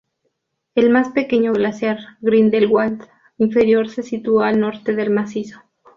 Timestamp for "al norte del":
4.47-5.11